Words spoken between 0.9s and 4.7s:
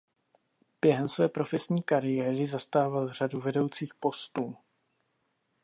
své profesní kariéry zastával řadu vedoucích postů.